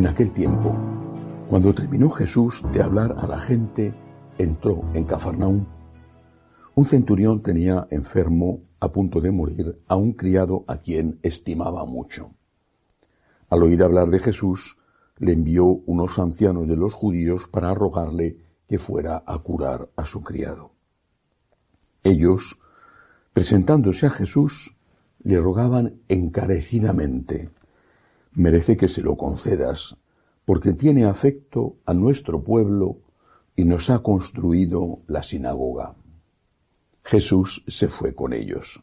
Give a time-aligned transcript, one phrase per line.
[0.00, 0.74] En aquel tiempo,
[1.46, 3.92] cuando terminó Jesús de hablar a la gente,
[4.38, 5.66] entró en Cafarnaúm.
[6.74, 12.30] Un centurión tenía enfermo a punto de morir a un criado a quien estimaba mucho.
[13.50, 14.78] Al oír hablar de Jesús,
[15.18, 20.22] le envió unos ancianos de los judíos para rogarle que fuera a curar a su
[20.22, 20.72] criado.
[22.04, 22.58] Ellos,
[23.34, 24.74] presentándose a Jesús,
[25.22, 27.50] le rogaban encarecidamente,
[28.32, 29.96] merece que se lo concedas,
[30.44, 32.98] porque tiene afecto a nuestro pueblo
[33.56, 35.96] y nos ha construido la sinagoga.
[37.02, 38.82] Jesús se fue con ellos.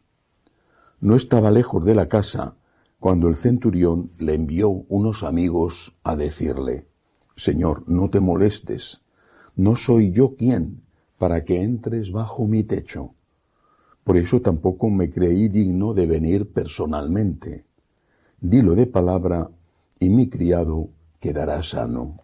[1.00, 2.58] No estaba lejos de la casa
[3.00, 6.88] cuando el centurión le envió unos amigos a decirle,
[7.36, 9.02] Señor, no te molestes,
[9.56, 10.82] no soy yo quien
[11.18, 13.14] para que entres bajo mi techo.
[14.04, 17.67] Por eso tampoco me creí digno de venir personalmente
[18.40, 19.50] dilo de palabra,
[20.00, 22.18] y mi criado quedará sano.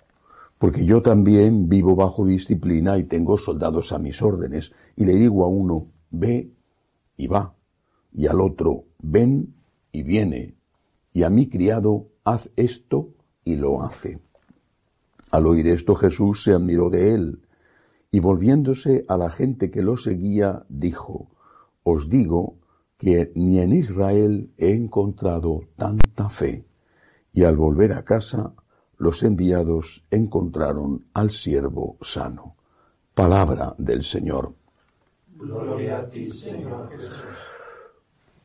[0.58, 5.44] Porque yo también vivo bajo disciplina y tengo soldados a mis órdenes, y le digo
[5.44, 6.52] a uno, ve
[7.18, 7.56] y va,
[8.14, 9.56] y al otro, ven
[9.92, 10.56] y viene,
[11.12, 13.10] y a mi criado, haz esto
[13.44, 14.20] y lo hace.
[15.32, 17.42] Al oír esto Jesús se admiró de él,
[18.12, 21.30] y volviéndose a la gente que lo seguía, dijo,
[21.84, 22.58] Os digo
[23.04, 26.66] que ni en Israel he encontrado tanta fe.
[27.34, 28.54] Y al volver a casa,
[28.98, 32.56] los enviados encontraron al siervo sano.
[33.14, 34.56] Palabra del Señor.
[35.36, 37.24] Gloria a ti, Señor Jesús.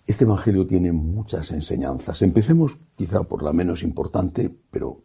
[0.04, 2.20] Este Evangelio tiene muchas enseñanzas.
[2.22, 5.02] Empecemos quizá por la menos importante, pero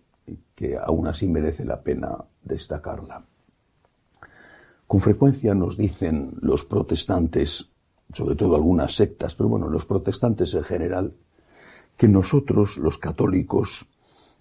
[0.55, 3.23] que aún así merece la pena destacarla.
[4.87, 7.72] Con frecuencia nos dicen los protestantes
[8.11, 11.15] sobre todo algunas sectas, pero bueno, los protestantes en general,
[11.97, 13.85] que nosotros, los católicos,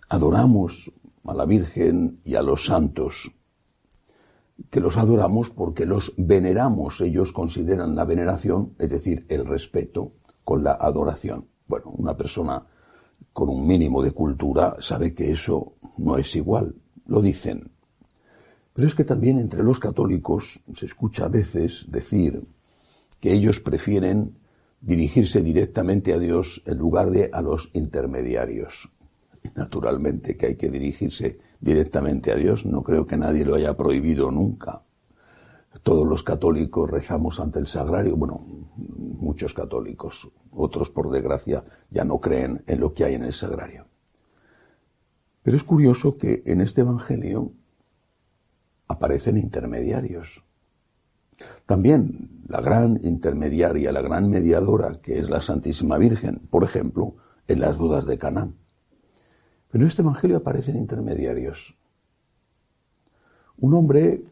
[0.09, 0.93] adoramos
[1.25, 3.33] a la Virgen y a los santos,
[4.71, 10.13] que los adoramos porque los veneramos, ellos consideran la veneración, es decir, el respeto,
[10.45, 11.49] con la adoración.
[11.67, 12.67] Bueno, una persona
[13.33, 16.75] con un mínimo de cultura sabe que eso no es igual,
[17.07, 17.71] lo dicen.
[18.75, 22.43] Pero es que también entre los católicos se escucha a veces decir
[23.23, 24.37] que ellos prefieren
[24.81, 28.91] dirigirse directamente a Dios en lugar de a los intermediarios.
[29.55, 34.33] Naturalmente que hay que dirigirse directamente a Dios, no creo que nadie lo haya prohibido
[34.33, 34.83] nunca.
[35.85, 38.45] Todos los católicos rezamos ante el sagrario, bueno,
[38.77, 43.87] muchos católicos, otros por desgracia ya no creen en lo que hay en el sagrario.
[45.45, 47.53] Pero es curioso que en este Evangelio
[48.89, 50.43] aparecen intermediarios.
[51.67, 57.15] También la gran intermediaria, la gran mediadora que es la Santísima Virgen, por ejemplo,
[57.49, 58.57] en las dudas de Canaán.
[59.71, 61.75] Pero en este Evangelio aparecen intermediarios.
[63.57, 64.25] Un hombre,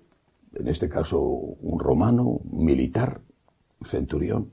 [0.54, 3.22] en este caso un romano, militar,
[3.86, 4.50] centurión.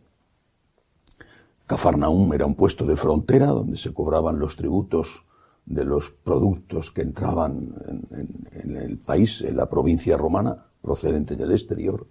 [1.66, 5.26] Cafarnaum era un puesto de frontera donde se cobraban los tributos
[5.66, 7.74] de los productos que entraban
[8.12, 12.08] en, en el país, en la provincia romana, procedentes del exterior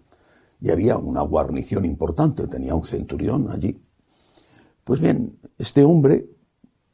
[0.60, 3.80] y había una guarnición importante, tenía un centurión allí.
[4.84, 6.28] Pues bien, este hombre,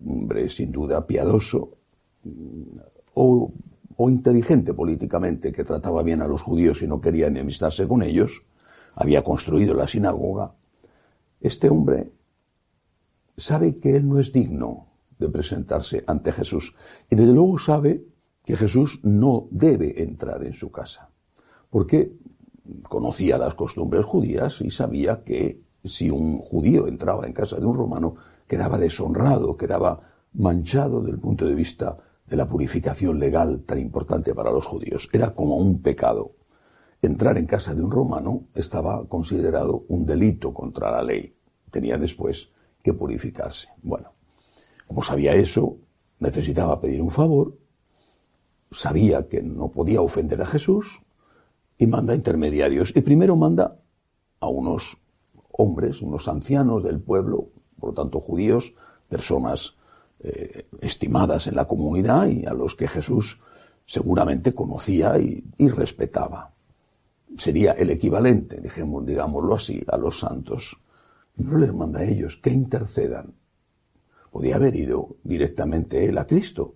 [0.05, 1.78] hombre sin duda piadoso
[2.25, 2.78] mm,
[3.15, 3.53] o,
[4.09, 8.43] inteligente políticamente, que trataba bien a los judíos y no quería enemistarse con ellos,
[8.94, 10.55] había construido la sinagoga,
[11.41, 12.12] este hombre
[13.37, 14.88] sabe que él no es digno
[15.19, 16.75] de presentarse ante Jesús
[17.11, 18.05] y desde luego sabe
[18.44, 21.11] que Jesús no debe entrar en su casa.
[21.70, 22.12] Porque
[22.88, 27.76] conocía las costumbres judías y sabía que si un judío entraba en casa de un
[27.76, 28.14] romano,
[28.47, 30.00] quedaba deshonrado, quedaba
[30.35, 35.09] manchado desde el punto de vista de la purificación legal tan importante para los judíos.
[35.12, 36.32] Era como un pecado.
[37.00, 41.35] Entrar en casa de un romano estaba considerado un delito contra la ley.
[41.70, 42.50] Tenía después
[42.82, 43.69] que purificarse.
[43.82, 44.12] Bueno,
[44.87, 45.79] como sabía eso,
[46.20, 47.59] necesitaba pedir un favor,
[48.70, 51.03] sabía que no podía ofender a Jesús,
[51.82, 52.94] y manda intermediarios.
[52.94, 53.76] Y primero manda
[54.38, 54.99] a unos
[55.50, 57.49] hombres, unos ancianos del pueblo,
[57.79, 58.73] por lo tanto judíos,
[59.08, 59.75] personas
[60.20, 63.40] eh, estimadas en la comunidad y a los que Jesús
[63.84, 66.52] seguramente conocía y, respetaba.
[67.37, 70.78] Sería el equivalente, digámoslo así, a los santos.
[71.37, 73.35] No les manda a ellos que intercedan.
[74.31, 76.75] Podía haber ido directamente él a Cristo,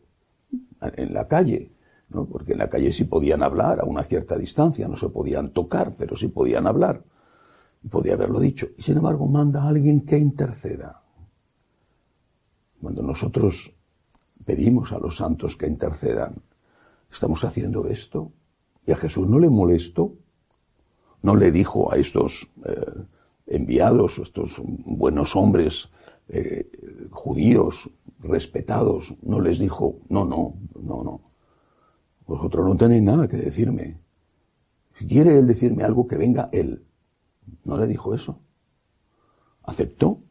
[0.81, 1.75] en la calle,
[2.08, 5.94] porque en la calle sí podían hablar a una cierta distancia, no se podían tocar,
[5.97, 7.03] pero sí podían hablar.
[7.91, 8.69] Podía haberlo dicho.
[8.76, 11.03] Y sin embargo manda a alguien que interceda.
[12.81, 13.73] Cuando nosotros
[14.44, 16.43] pedimos a los santos que intercedan,
[17.11, 18.32] ¿estamos haciendo esto?
[18.87, 20.14] ¿Y a Jesús no le molestó?
[21.23, 23.05] ¿No le dijo a estos eh,
[23.47, 25.88] enviados, estos buenos hombres
[26.29, 26.70] eh,
[27.11, 31.25] judíos, respetados, no les dijo, no, no, no, no,
[32.26, 34.00] vosotros no tenéis nada que decirme.
[34.99, 36.84] Si quiere él decirme algo, que venga él.
[37.64, 38.40] No le dijo eso.
[39.62, 40.23] Aceptó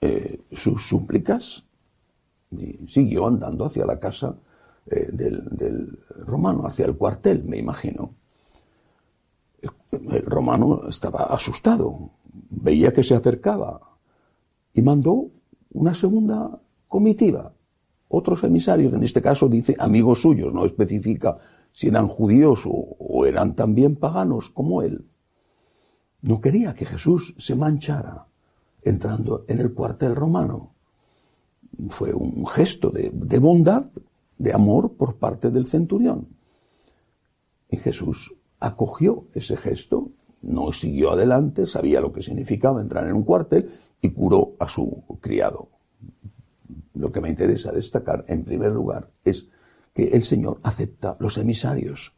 [0.00, 1.64] eh, sus súplicas
[2.50, 4.36] y siguió andando hacia la casa
[4.86, 8.14] eh, del, romano, hacia el cuartel, me imagino.
[9.92, 12.10] El, romano estaba asustado,
[12.50, 13.80] veía que se acercaba
[14.74, 15.30] y mandó
[15.72, 17.52] una segunda comitiva,
[18.12, 21.38] otros emisarios, en este caso dice amigos suyos, no especifica
[21.72, 25.06] si eran judíos o, eran también paganos como él.
[26.20, 28.26] No quería que Jesús se manchara
[28.82, 30.72] entrando en el cuartel romano
[31.88, 33.86] fue un gesto de, bondad,
[34.38, 36.28] de amor por parte del centurión.
[37.70, 40.10] Y Jesús acogió ese gesto,
[40.42, 43.70] no siguió adelante, sabía lo que significaba entrar en un cuartel
[44.00, 45.71] y curó a su criado.
[47.02, 49.48] Lo que me interesa destacar, en primer lugar, es
[49.92, 52.14] que el Señor acepta los emisarios,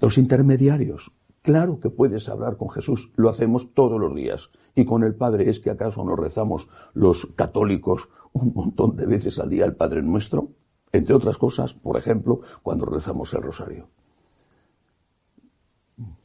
[0.00, 1.12] los intermediarios.
[1.40, 4.50] Claro que puedes hablar con Jesús, lo hacemos todos los días.
[4.74, 9.38] Y con el Padre, ¿es que acaso nos rezamos los católicos un montón de veces
[9.38, 10.48] al día el Padre Nuestro,
[10.90, 13.88] entre otras cosas, por ejemplo, cuando rezamos el rosario.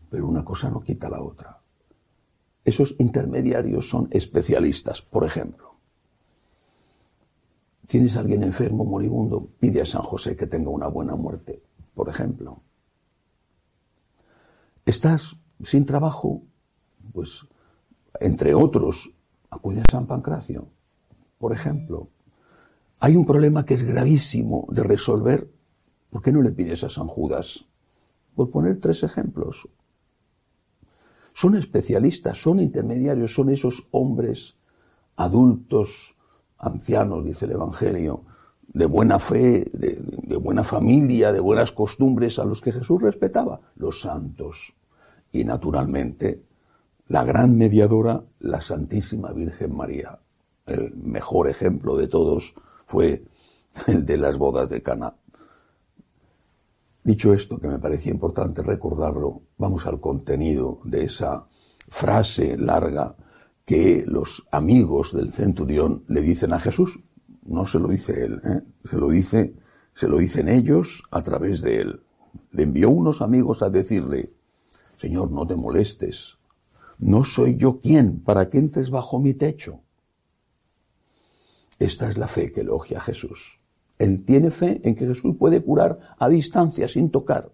[0.10, 1.62] Pero una cosa no quita la otra.
[2.64, 5.65] Esos intermediarios son especialistas, por ejemplo.
[7.88, 11.62] Tienes a alguien enfermo, moribundo, pide a San José que tenga una buena muerte,
[11.94, 12.62] por ejemplo.
[14.86, 16.44] Estás sin trabajo,
[17.14, 17.46] pues,
[18.20, 19.12] entre otros,
[19.50, 20.68] acude a San Pancracio,
[21.38, 22.10] por ejemplo,
[23.00, 25.52] hay un problema que es gravísimo de resolver.
[26.10, 27.66] ¿Por qué no le pides a San Judas?
[28.36, 29.68] Por poner tres ejemplos.
[31.34, 34.56] Son especialistas, son intermediarios, son esos hombres
[35.18, 36.15] adultos,
[36.58, 38.24] ancianos, dice el Evangelio,
[38.68, 43.62] de buena fe, de, de, buena familia, de buenas costumbres, a los que Jesús respetaba,
[43.76, 44.74] los santos.
[45.32, 46.44] Y naturalmente,
[47.08, 50.20] la gran mediadora, la Santísima Virgen María
[50.66, 52.56] el mejor ejemplo de todos
[52.86, 53.26] fue
[53.88, 55.16] el de las bodas de Cana.
[57.04, 61.48] Dicho esto, que me parecía importante recordarlo, vamos al contenido de esa
[61.88, 63.16] frase larga
[63.66, 67.00] que los amigos del centurión le dicen a Jesús.
[67.44, 68.62] No se lo dice él, ¿eh?
[68.88, 69.56] se lo dice,
[69.94, 72.02] se lo dicen ellos a través de él.
[72.52, 74.34] Le envió unos amigos a decirle,
[74.98, 76.38] Señor, no te molestes.
[76.98, 79.82] No soy yo quien para que entres bajo mi techo.
[81.78, 83.60] Esta es la fe que elogia a Jesús.
[83.98, 87.52] Él tiene fe en que Jesús puede curar a distancia, sin tocar.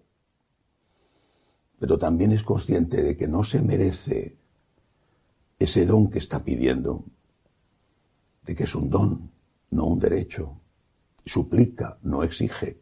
[1.78, 4.36] Pero también es consciente de que no se merece
[5.62, 7.04] ese don que está pidiendo,
[8.44, 9.30] de que es un don,
[9.70, 10.60] no un derecho.
[11.24, 12.78] Suplica, no exige.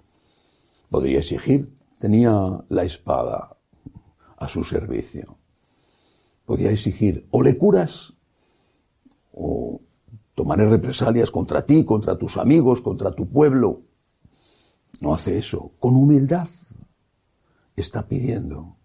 [0.89, 2.33] Podría exigir, tenía
[2.69, 3.57] la espada
[4.37, 5.39] a su servicio.
[6.45, 8.15] Podía exigir, o le curas,
[9.33, 9.81] o
[10.41, 13.83] Tomaré represalias contra ti, contra tus amigos, contra tu pueblo.
[15.03, 15.73] No hace eso.
[15.79, 16.49] Con humildad
[17.77, 18.79] está pidiendo,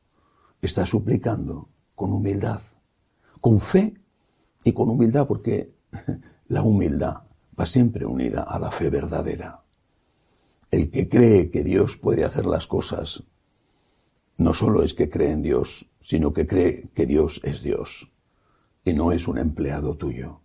[0.62, 2.60] está suplicando, con humildad,
[3.42, 3.94] con fe
[4.64, 5.74] y con humildad, porque
[6.48, 7.24] la humildad
[7.60, 9.64] va siempre unida a la fe verdadera.
[10.72, 13.24] El que cree que Dios puede hacer las cosas,
[14.38, 18.12] no solo es que cree en Dios, sino que cree que Dios es Dios
[18.84, 20.42] y no es un empleado tuyo.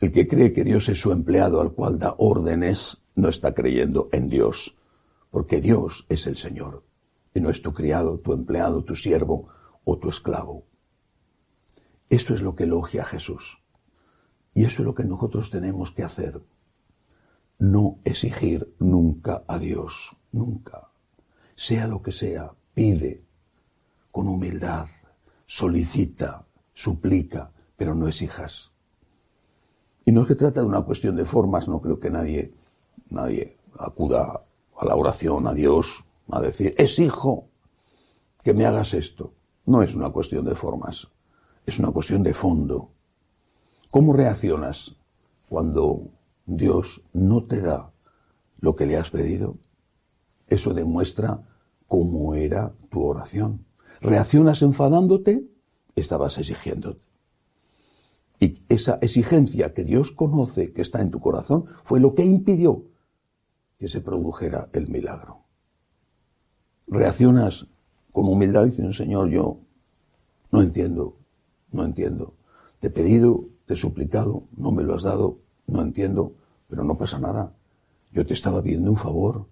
[0.00, 4.08] El que cree que Dios es su empleado al cual da órdenes, no está creyendo
[4.12, 4.76] en Dios,
[5.30, 6.84] porque Dios es el Señor,
[7.34, 9.48] y no es tu criado, tu empleado, tu siervo
[9.84, 10.64] o tu esclavo.
[12.12, 13.62] Esto es lo que elogia a Jesús.
[14.52, 16.42] Y eso es lo que nosotros tenemos que hacer.
[17.58, 20.90] No exigir nunca a Dios, nunca.
[21.54, 23.24] Sea lo que sea, pide
[24.10, 24.86] con humildad,
[25.46, 28.72] solicita, suplica, pero no exijas.
[30.04, 32.52] Y no es que trata de una cuestión de formas, no creo que nadie,
[33.08, 34.44] nadie acuda
[34.78, 37.48] a la oración a Dios a decir, exijo
[38.44, 39.32] que me hagas esto.
[39.64, 41.08] No es una cuestión de formas,
[41.66, 42.90] es una cuestión de fondo.
[43.90, 44.96] ¿Cómo reaccionas
[45.48, 46.08] cuando
[46.46, 47.92] Dios no te da
[48.58, 49.58] lo que le has pedido?
[50.48, 51.42] Eso demuestra
[51.86, 53.64] cómo era tu oración.
[54.00, 55.46] ¿Reaccionas enfadándote?
[55.94, 57.02] Estabas exigiéndote.
[58.40, 62.86] Y esa exigencia que Dios conoce que está en tu corazón fue lo que impidió
[63.78, 65.44] que se produjera el milagro.
[66.88, 67.68] Reaccionas
[68.12, 69.60] con humildad diciendo, Señor, yo
[70.50, 71.18] no entiendo,
[71.72, 72.34] no entiendo.
[72.80, 76.34] Te he pedido, te he suplicado, no me lo has dado, no entiendo,
[76.68, 77.54] pero no pasa nada.
[78.12, 79.46] Yo te estaba pidiendo un favor,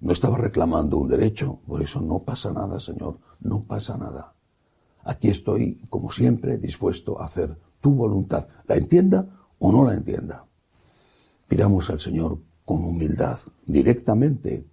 [0.00, 4.34] no estaba reclamando un derecho, por eso no pasa nada, Señor, no pasa nada.
[5.04, 9.26] Aquí estoy, como siempre, dispuesto a hacer tu voluntad, la entienda
[9.58, 10.44] o no la entienda.
[11.48, 14.64] Pidamos al Señor con humildad, directamente,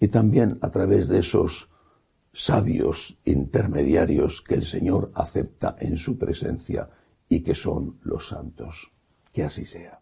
[0.00, 1.68] y también a través de esos
[2.32, 6.88] sabios intermediarios que el Señor acepta en su presencia
[7.28, 8.92] y que son los santos.
[9.32, 10.01] Que así sea.